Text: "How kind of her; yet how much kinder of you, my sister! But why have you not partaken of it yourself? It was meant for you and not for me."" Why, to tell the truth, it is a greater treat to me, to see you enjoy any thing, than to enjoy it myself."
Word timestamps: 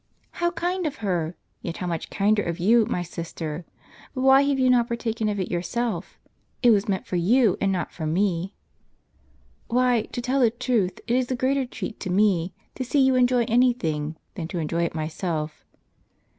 "How 0.31 0.49
kind 0.49 0.87
of 0.87 0.95
her; 1.05 1.35
yet 1.61 1.77
how 1.77 1.85
much 1.85 2.09
kinder 2.09 2.41
of 2.41 2.57
you, 2.57 2.87
my 2.87 3.03
sister! 3.03 3.65
But 4.15 4.21
why 4.21 4.41
have 4.41 4.57
you 4.57 4.67
not 4.67 4.87
partaken 4.87 5.29
of 5.29 5.39
it 5.39 5.51
yourself? 5.51 6.17
It 6.63 6.71
was 6.71 6.89
meant 6.89 7.05
for 7.05 7.17
you 7.17 7.55
and 7.61 7.71
not 7.71 7.91
for 7.91 8.07
me."" 8.07 8.55
Why, 9.77 10.07
to 10.11 10.19
tell 10.19 10.39
the 10.39 10.49
truth, 10.49 10.99
it 11.05 11.15
is 11.15 11.29
a 11.29 11.35
greater 11.35 11.67
treat 11.67 11.99
to 11.99 12.09
me, 12.09 12.51
to 12.73 12.83
see 12.83 12.97
you 12.99 13.13
enjoy 13.13 13.45
any 13.47 13.73
thing, 13.73 14.15
than 14.33 14.47
to 14.47 14.57
enjoy 14.57 14.85
it 14.85 14.95
myself." 14.95 15.63